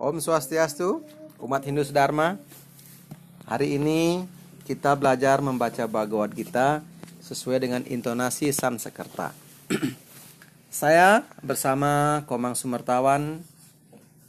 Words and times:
Om 0.00 0.16
Swastiastu, 0.16 1.04
umat 1.44 1.60
Hindu 1.60 1.84
Sedharma. 1.84 2.40
Hari 3.44 3.76
ini 3.76 4.24
kita 4.64 4.96
belajar 4.96 5.44
membaca 5.44 5.84
Bhagavad 5.84 6.32
Gita 6.32 6.80
sesuai 7.20 7.60
dengan 7.60 7.84
intonasi 7.84 8.48
Sansekerta. 8.48 9.36
saya 10.72 11.28
bersama 11.44 12.24
Komang 12.24 12.56
Sumertawan 12.56 13.44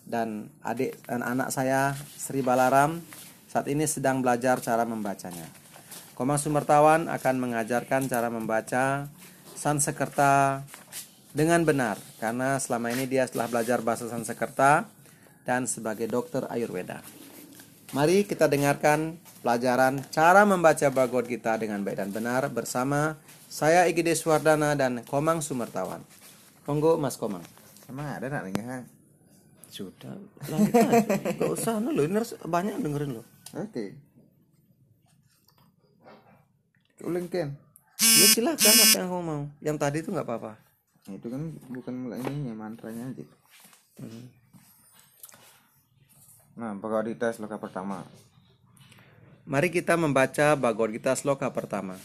dan 0.03 0.51
adik 0.59 0.99
dan 1.07 1.23
anak 1.23 1.55
saya 1.55 1.95
Sri 2.19 2.43
Balaram 2.43 2.99
saat 3.47 3.71
ini 3.71 3.87
sedang 3.87 4.19
belajar 4.19 4.59
cara 4.59 4.83
membacanya. 4.83 5.47
Komang 6.19 6.35
Sumertawan 6.35 7.07
akan 7.07 7.35
mengajarkan 7.39 8.11
cara 8.11 8.27
membaca 8.27 9.07
Sansekerta 9.55 10.67
dengan 11.31 11.63
benar 11.63 11.95
karena 12.19 12.59
selama 12.59 12.91
ini 12.91 13.07
dia 13.07 13.23
telah 13.31 13.47
belajar 13.47 13.79
bahasa 13.79 14.11
Sansekerta 14.11 14.99
dan 15.47 15.65
sebagai 15.65 16.07
dokter 16.09 16.45
Ayurveda. 16.49 17.01
Mari 17.91 18.23
kita 18.23 18.47
dengarkan 18.47 19.19
pelajaran 19.43 19.99
cara 20.15 20.47
membaca 20.47 20.87
Bhagavad 20.87 21.27
Gita 21.27 21.59
dengan 21.59 21.83
baik 21.83 21.99
dan 21.99 22.09
benar 22.15 22.47
bersama 22.47 23.19
saya 23.51 23.83
Igede 23.83 24.15
Swardana 24.15 24.79
dan 24.79 25.03
Komang 25.03 25.43
Sumertawan. 25.43 25.99
Monggo 26.63 26.95
Mas 26.95 27.19
Komang. 27.19 27.43
Emang 27.91 28.07
ada 28.07 28.31
nak 28.31 28.47
dengar? 28.47 28.87
Sudah, 29.67 30.15
lanjut 30.47 30.71
aja. 30.71 31.35
Gak 31.35 31.51
usah 31.51 31.83
lo, 31.83 31.99
ini 32.03 32.15
harus 32.15 32.31
banyak 32.43 32.79
dengerin 32.79 33.19
lo. 33.19 33.23
Oke. 33.59 33.99
Ulang 37.03 37.27
Ken. 37.27 37.59
Lu 37.99 38.25
silakan 38.31 38.71
apa 38.71 38.95
yang 38.97 39.09
kamu 39.11 39.23
mau. 39.23 39.43
Yang 39.59 39.77
tadi 39.83 39.97
itu 39.99 40.09
nggak 40.15 40.27
apa-apa. 40.27 40.53
Nah, 41.11 41.13
itu 41.17 41.27
kan 41.27 41.41
bukan 41.67 41.93
mulai 42.07 42.23
ininya 42.23 42.55
mantranya 42.55 43.11
aja. 43.11 43.25
Nah, 46.55 46.75
Bhagavad 46.75 47.07
Gita 47.07 47.31
sloka 47.31 47.55
pertama. 47.57 48.03
Mari 49.47 49.71
kita 49.73 49.95
membaca 49.95 50.53
Bhagavad 50.55 50.91
Gita 50.95 51.15
sloka 51.15 51.47
pertama. 51.51 51.95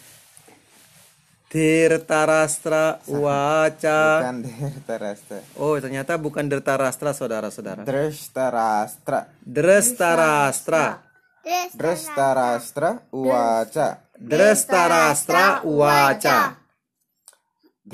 Tirtarastra 1.47 2.99
Waca. 3.07 4.03
Bukan 4.19 4.39
Dhritarashtra. 4.43 5.39
Oh, 5.55 5.79
ternyata 5.79 6.19
bukan 6.19 6.51
Dirtarastra, 6.51 7.15
saudara-saudara. 7.15 7.87
Dreshtarashtra. 7.87 9.31
Drestarastra. 9.47 11.07
Dreshtarashtra 11.79 13.07
uwaca. 13.15 14.03
Drestarastra 14.19 15.63
Uwaca. 15.63 16.66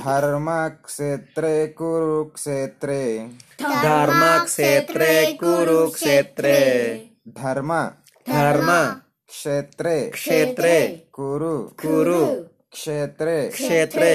धर्मक्षेत्रे 0.01 1.67
कुरुक्षेत्रे। 1.67 3.29
धर्मक्षेत्रे 3.63 5.33
कुरुक्षेत्रे। 5.33 6.59
धर्म। 7.29 7.73
धर्म। 8.29 8.71
क्षेत्रे। 9.29 10.11
क्षेत्रे। 10.11 11.09
कुरु। 11.13 11.59
कुरु। 11.59 12.27
क्षेत्रे। 12.73 13.49
क्षेत्रे। 13.49 14.15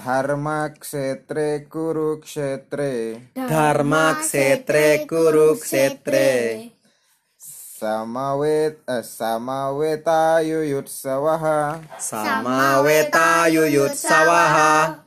धर्मक्षेत्रे 0.00 1.58
कुरुक्षेत्रे। 1.58 3.14
धर्मक्षेत्रे 3.38 4.96
कुरुक्षेत्रे। 5.04 6.28
Samawet 7.78 8.74
eh, 8.90 9.02
samaweta 9.06 10.40
yuyutsawaha 10.42 11.78
Samaweta 11.98 13.46
yuyutsawaha. 13.54 14.98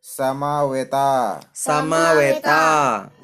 samaweta 0.00 1.40
Samaweta 1.52 2.62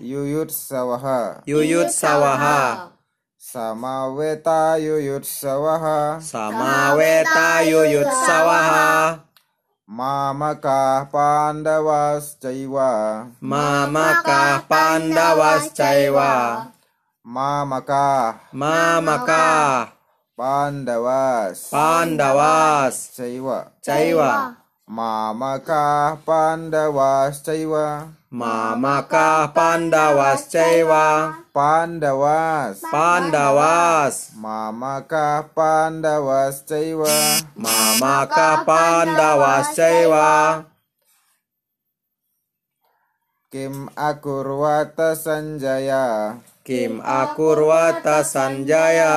yuyutsawaha 0.02 1.42
yuyutsawaha. 1.46 2.88
samaweta 3.38 4.76
yuyutsawaha 4.76 6.18
Samaweta 6.20 7.60
yuyutsawaha. 7.62 9.18
mamaka 9.86 11.06
pandavas 11.12 12.36
caiwa 12.42 13.26
Mamakah 13.40 14.66
pandawas 14.68 15.70
caiwa. 15.78 16.66
Mamaka 17.26 18.38
Mamakah. 18.54 19.90
Pandavas 20.38 21.74
pandawas. 21.74 22.94
Caiwa. 23.18 23.72
Caiwa. 23.82 24.54
mamaka 24.86 26.14
pandavas 26.22 27.42
caiwa. 27.42 28.14
Mamakah 28.30 29.50
pandawas 29.50 30.46
caiwa. 30.52 31.34
pandawas. 31.50 32.84
Pandawas. 32.94 34.36
mamaka 34.38 35.50
pandavas 35.50 36.62
caiwa. 36.62 37.10
Mamakah 37.58 38.62
pandawas 38.62 39.74
caiwa. 39.74 40.62
kim 43.50 43.88
akurwata 43.96 45.16
sanjaya 45.16 46.36
Kim 46.66 46.98
akurwata 46.98 48.26
sanjaya. 48.26 49.14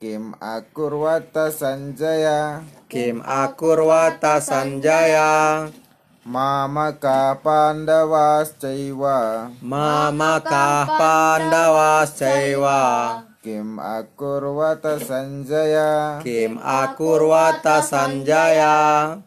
kim 0.00 0.32
akurwata 0.40 1.52
sanjaya 1.52 2.64
Kim 2.88 3.20
akurwata 3.20 4.40
sanjaya. 4.40 5.68
mamaka 6.24 7.36
pandavas 7.44 8.56
caiwa 8.56 9.52
Mamakah 9.60 10.88
pandawas 10.96 12.16
caiwa. 12.16 12.80
kim 13.44 13.76
akurwata 13.76 14.96
sanjaya 14.96 16.24
Kim 16.24 16.56
akurwata 16.64 17.84
sanjaya. 17.84 19.20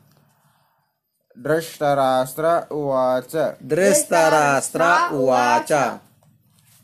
drashtarastra 1.38 2.66
uwaca 2.74 3.58
Drestarastra 3.62 5.14
uwaca. 5.14 6.02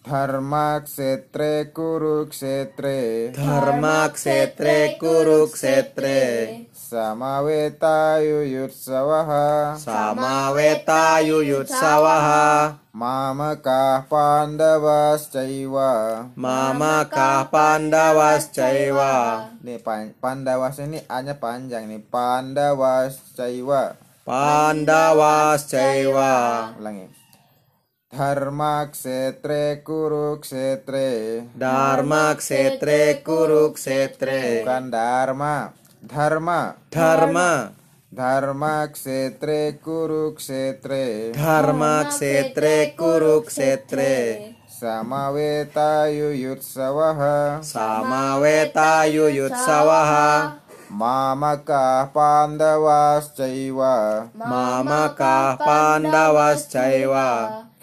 Dharma 0.03 0.79
ksetre 0.81 1.69
kurukshetre 1.75 3.29
Dharma 3.35 4.09
ksetre 4.09 4.95
kuruksetre. 4.97 6.65
samaweta 6.73 8.17
yuyutsawaha 8.23 9.75
Samaweta 9.77 11.19
yuyutsawaha. 11.21 12.79
mamaka 12.95 14.07
pandavas 14.09 15.29
caiwa 15.29 16.25
Mamakah 16.35 17.47
pandawas 17.53 18.49
caiwa. 18.55 19.45
Nih 19.61 19.77
pan- 19.83 20.15
Pandawas 20.17 20.79
ini 20.81 20.99
hanya 21.07 21.37
panjang 21.37 21.85
nih 21.85 22.01
Pandawas 22.09 23.19
caiwa 23.37 23.93
Pandawas 24.25 25.67
caiwa. 25.69 26.31
Ulangi 26.79 27.18
Dharma 28.09 28.89
ksetre 28.89 29.83
kurukshetre 29.85 31.45
Dharma 31.53 32.33
ksetre 32.33 33.21
kuruksetre. 33.21 34.65
Bukan 34.65 34.89
Dharma 34.89 35.73
Dharma 36.01 36.73
Dharma. 36.89 37.69
Dharma 38.09 38.89
ksetre 38.89 39.77
kurukshetre 39.77 41.33
Dharma 41.37 42.09
ksetre 42.09 42.97
kuruksetre. 42.97 44.57
Samaweta 44.65 46.09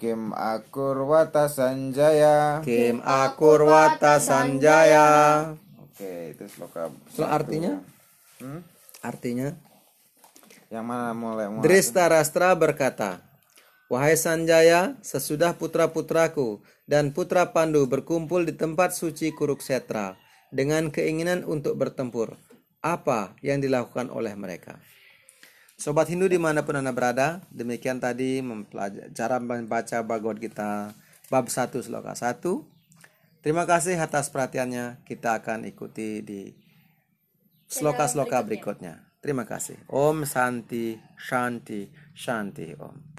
Kim 0.06 0.30
akurwata 0.30 1.50
sanjaya 1.50 2.62
Kim 2.62 3.02
akurwata 3.02 4.22
sanjaya. 4.22 5.50
Oke 5.82 6.30
itu 6.30 6.46
sloka 6.46 6.94
So 7.10 7.26
artinya? 7.26 7.82
Hmm? 8.38 8.62
Artinya? 9.02 9.50
Yang 10.70 10.84
mana 10.86 11.10
mulai 11.10 11.50
mulai 11.50 11.66
Drestarastra 11.66 12.54
berkata, 12.54 13.18
Wahai 13.90 14.14
Sanjaya, 14.14 14.94
sesudah 15.02 15.58
putra-putraku 15.58 16.62
dan 16.86 17.10
putra 17.10 17.50
Pandu 17.50 17.86
berkumpul 17.90 18.46
di 18.46 18.54
tempat 18.54 18.94
suci 18.94 19.34
Kuruksetra 19.34 20.18
dengan 20.54 20.94
keinginan 20.94 21.42
untuk 21.42 21.74
bertempur, 21.78 22.38
apa 22.78 23.34
yang 23.42 23.58
dilakukan 23.58 24.10
oleh 24.10 24.34
mereka? 24.38 24.78
Sobat 25.76 26.08
Hindu 26.08 26.24
di 26.24 26.40
mana 26.40 26.64
pun 26.64 26.80
Anda 26.80 26.96
berada, 26.96 27.44
demikian 27.52 28.00
tadi 28.00 28.40
mempelajari 28.40 29.12
cara 29.12 29.36
membaca 29.36 30.00
Bhagavad 30.00 30.40
Gita 30.40 30.96
bab 31.28 31.52
1 31.52 31.84
sloka 31.84 32.16
1. 32.16 32.40
Terima 33.44 33.68
kasih 33.68 34.00
atas 34.00 34.32
perhatiannya. 34.32 35.04
Kita 35.04 35.38
akan 35.38 35.68
ikuti 35.68 36.24
di 36.24 36.50
sloka-sloka 37.68 38.42
berikutnya. 38.42 39.06
Terima 39.20 39.44
kasih. 39.44 39.76
Om 39.86 40.24
Santi, 40.24 40.96
Shanti, 41.14 41.86
Shanti 42.16 42.72
Om. 42.74 43.16